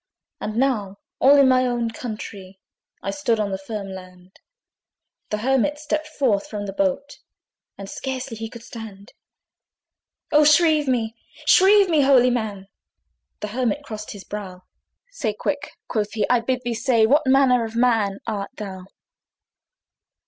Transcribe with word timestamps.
And 0.39 0.55
now, 0.57 0.97
all 1.19 1.37
in 1.37 1.47
my 1.47 1.63
own 1.67 1.91
countree, 1.91 2.57
I 3.03 3.11
stood 3.11 3.39
on 3.39 3.51
the 3.51 3.59
firm 3.59 3.87
land! 3.89 4.39
The 5.29 5.37
Hermit 5.37 5.77
stepped 5.77 6.07
forth 6.07 6.47
from 6.47 6.65
the 6.65 6.73
boat, 6.73 7.19
And 7.77 7.87
scarcely 7.87 8.35
he 8.35 8.49
could 8.49 8.63
stand. 8.63 9.13
"O 10.31 10.43
shrieve 10.43 10.87
me, 10.87 11.15
shrieve 11.45 11.87
me, 11.87 12.01
holy 12.01 12.31
man!" 12.31 12.67
The 13.41 13.49
Hermit 13.49 13.83
crossed 13.83 14.09
his 14.13 14.23
brow. 14.23 14.63
"Say 15.11 15.33
quick," 15.35 15.69
quoth 15.87 16.13
he, 16.13 16.25
"I 16.31 16.39
bid 16.39 16.63
thee 16.63 16.73
say 16.73 17.05
What 17.05 17.27
manner 17.27 17.63
of 17.63 17.75
man 17.75 18.21
art 18.25 18.49
thou?" 18.57 18.87